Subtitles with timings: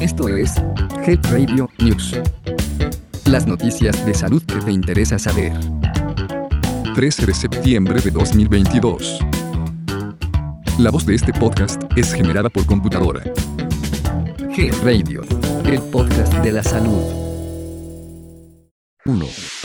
[0.00, 0.54] Esto es
[1.06, 2.16] Health Radio News.
[3.26, 5.52] Las noticias de salud que te interesa saber.
[6.94, 9.20] 13 de septiembre de 2022.
[10.78, 13.22] La voz de este podcast es generada por computadora.
[14.56, 15.22] Health Radio,
[15.64, 17.02] el podcast de la salud.
[19.04, 19.61] 1.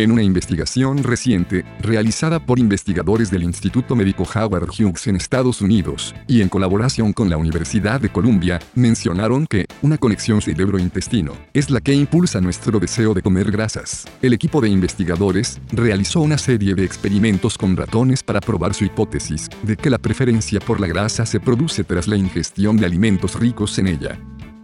[0.00, 6.14] En una investigación reciente, realizada por investigadores del Instituto Médico Howard Hughes en Estados Unidos,
[6.28, 11.80] y en colaboración con la Universidad de Columbia, mencionaron que una conexión cerebro-intestino es la
[11.80, 14.04] que impulsa nuestro deseo de comer grasas.
[14.22, 19.48] El equipo de investigadores realizó una serie de experimentos con ratones para probar su hipótesis
[19.64, 23.76] de que la preferencia por la grasa se produce tras la ingestión de alimentos ricos
[23.80, 24.16] en ella.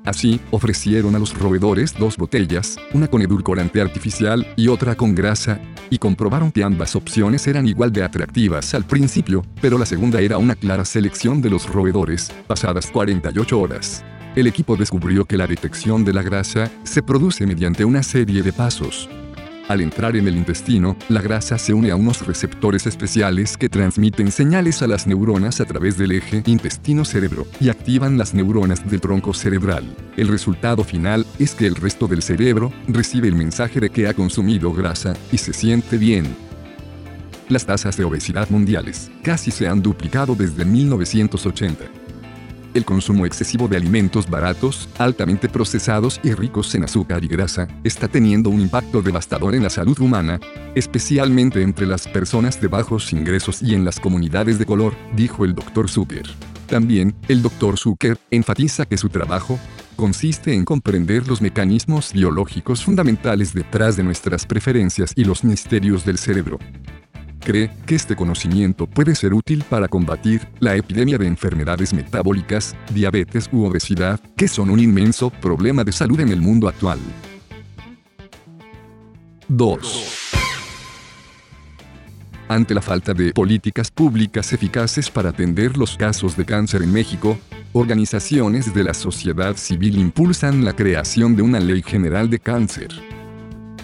[0.05, 5.61] Así, ofrecieron a los roedores dos botellas, una con edulcorante artificial y otra con grasa,
[5.89, 10.37] y comprobaron que ambas opciones eran igual de atractivas al principio, pero la segunda era
[10.37, 14.05] una clara selección de los roedores, pasadas 48 horas.
[14.37, 18.53] El equipo descubrió que la detección de la grasa se produce mediante una serie de
[18.53, 19.09] pasos,
[19.67, 24.31] al entrar en el intestino, la grasa se une a unos receptores especiales que transmiten
[24.31, 29.33] señales a las neuronas a través del eje intestino-cerebro y activan las neuronas del tronco
[29.33, 29.85] cerebral.
[30.19, 34.13] El resultado final es que el resto del cerebro recibe el mensaje de que ha
[34.13, 36.27] consumido grasa y se siente bien.
[37.49, 42.04] Las tasas de obesidad mundiales casi se han duplicado desde 1980
[42.75, 48.09] el consumo excesivo de alimentos baratos, altamente procesados y ricos en azúcar y grasa, está
[48.09, 50.41] teniendo un impacto devastador en la salud humana,
[50.75, 55.55] especialmente entre las personas de bajos ingresos y en las comunidades de color, dijo el
[55.55, 55.89] Dr.
[55.89, 56.27] Zucker.
[56.67, 57.79] También, el Dr.
[57.79, 59.59] Zucker enfatiza que su trabajo
[59.97, 66.19] consiste en comprender los mecanismos biológicos fundamentales detrás de nuestras preferencias y los misterios del
[66.19, 66.59] cerebro
[67.45, 73.49] cree que este conocimiento puede ser útil para combatir la epidemia de enfermedades metabólicas, diabetes
[73.53, 76.99] u obesidad, que son un inmenso problema de salud en el mundo actual.
[79.47, 80.31] 2.
[82.49, 87.39] Ante la falta de políticas públicas eficaces para atender los casos de cáncer en México,
[87.73, 93.14] organizaciones de la sociedad civil impulsan la creación de una ley general de cáncer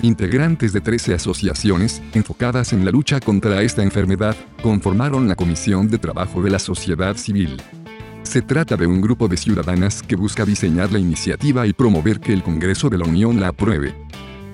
[0.03, 5.99] integrantes de 13 asociaciones, enfocadas en la lucha contra esta enfermedad, conformaron la Comisión de
[5.99, 7.61] Trabajo de la Sociedad Civil.
[8.23, 12.33] Se trata de un grupo de ciudadanas que busca diseñar la iniciativa y promover que
[12.33, 13.95] el Congreso de la Unión la apruebe.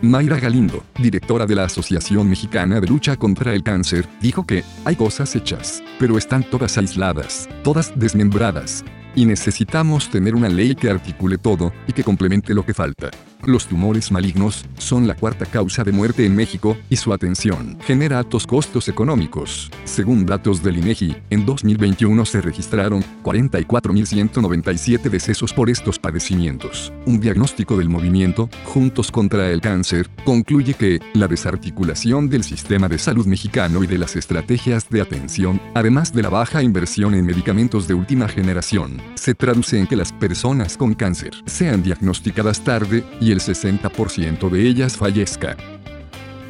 [0.02, 4.94] Mayra Galindo, directora de la Asociación Mexicana de Lucha contra el Cáncer, dijo que hay
[4.94, 8.84] cosas hechas, pero están todas aisladas, todas desmembradas.
[9.14, 13.10] Y necesitamos tener una ley que articule todo y que complemente lo que falta.
[13.44, 18.18] Los tumores malignos son la cuarta causa de muerte en México y su atención genera
[18.18, 19.70] altos costos económicos.
[19.84, 26.92] Según datos del INEGI, en 2021 se registraron 44.197 decesos por estos padecimientos.
[27.06, 32.98] Un diagnóstico del movimiento Juntos contra el Cáncer concluye que la desarticulación del sistema de
[32.98, 37.86] salud mexicano y de las estrategias de atención, además de la baja inversión en medicamentos
[37.86, 43.25] de última generación, se traduce en que las personas con cáncer sean diagnosticadas tarde y
[43.32, 45.56] el 60% de ellas fallezca.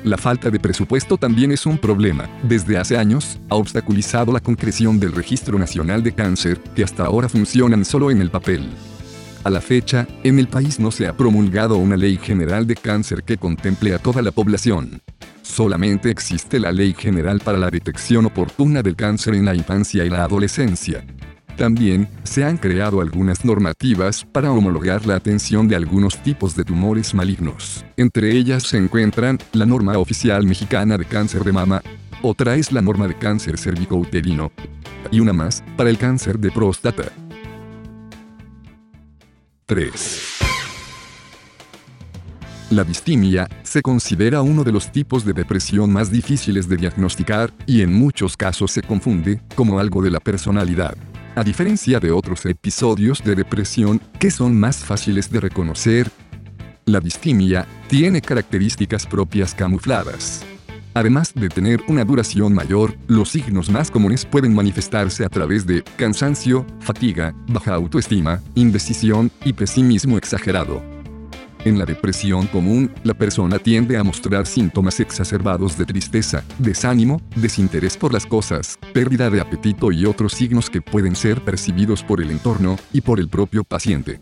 [0.04, 2.31] La falta de presupuesto también es un problema.
[2.42, 7.28] Desde hace años, ha obstaculizado la concreción del Registro Nacional de Cáncer, que hasta ahora
[7.28, 8.69] funcionan solo en el papel.
[9.42, 13.22] A la fecha, en el país no se ha promulgado una ley general de cáncer
[13.22, 15.00] que contemple a toda la población.
[15.42, 20.10] Solamente existe la Ley General para la Detección Oportuna del Cáncer en la Infancia y
[20.10, 21.04] la Adolescencia.
[21.56, 27.14] También, se han creado algunas normativas para homologar la atención de algunos tipos de tumores
[27.14, 27.82] malignos.
[27.96, 31.82] Entre ellas se encuentran la norma oficial mexicana de cáncer de mama,
[32.20, 34.52] otra es la norma de cáncer cervicouterino,
[35.10, 37.04] y una más, para el cáncer de próstata.
[39.64, 40.22] 3.
[42.70, 47.80] La distimia se considera uno de los tipos de depresión más difíciles de diagnosticar y
[47.80, 50.97] en muchos casos se confunde como algo de la personalidad
[51.36, 56.10] a diferencia de otros episodios de depresión que son más fáciles de reconocer.
[56.86, 60.44] La distimia tiene características propias camufladas.
[60.94, 65.84] Además de tener una duración mayor, los signos más comunes pueden manifestarse a través de
[65.98, 70.96] cansancio, fatiga, baja autoestima, indecisión y pesimismo exagerado.
[71.64, 77.97] En la depresión común, la persona tiende a mostrar síntomas exacerbados de tristeza, desánimo, desinterés
[77.97, 82.30] por las cosas, pérdida de apetito y otros signos que pueden ser percibidos por el
[82.30, 84.20] entorno y por el propio paciente.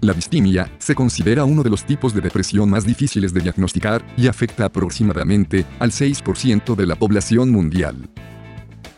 [0.00, 4.26] La distimia se considera uno de los tipos de depresión más difíciles de diagnosticar y
[4.26, 8.10] afecta aproximadamente al 6% de la población mundial.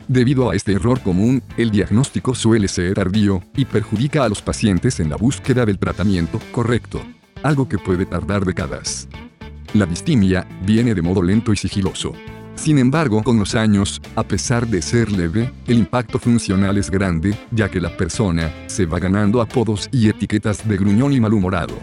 [0.09, 4.99] Debido a este error común, el diagnóstico suele ser tardío y perjudica a los pacientes
[5.01, 7.03] en la búsqueda del tratamiento correcto,
[7.45, 9.07] algo que puede tardar décadas.
[9.75, 12.13] La distimia viene de modo lento y sigiloso.
[12.57, 17.37] Sin embargo, con los años, a pesar de ser leve, el impacto funcional es grande,
[17.51, 21.75] ya que la persona se va ganando apodos y etiquetas de gruñón y malhumorado.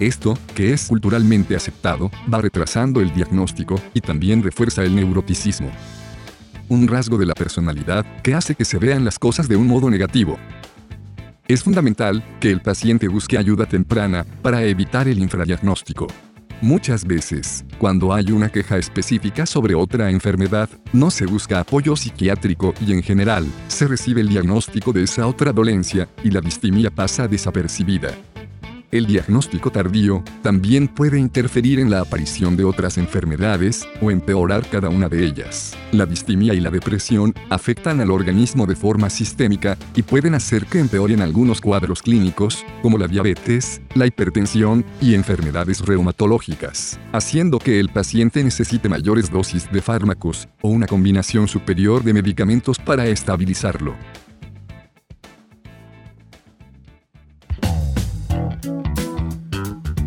[0.00, 5.70] Esto, que es culturalmente aceptado, va retrasando el diagnóstico y también refuerza el neuroticismo.
[6.68, 9.88] Un rasgo de la personalidad que hace que se vean las cosas de un modo
[9.88, 10.36] negativo.
[11.48, 16.08] Es fundamental que el paciente busque ayuda temprana para evitar el infradiagnóstico.
[16.60, 22.74] Muchas veces, cuando hay una queja específica sobre otra enfermedad, no se busca apoyo psiquiátrico
[22.84, 27.28] y en general, se recibe el diagnóstico de esa otra dolencia y la distimia pasa
[27.28, 28.10] desapercibida.
[28.96, 34.88] El diagnóstico tardío también puede interferir en la aparición de otras enfermedades o empeorar cada
[34.88, 35.76] una de ellas.
[35.92, 40.78] La distimia y la depresión afectan al organismo de forma sistémica y pueden hacer que
[40.78, 47.90] empeoren algunos cuadros clínicos, como la diabetes, la hipertensión y enfermedades reumatológicas, haciendo que el
[47.90, 53.94] paciente necesite mayores dosis de fármacos o una combinación superior de medicamentos para estabilizarlo.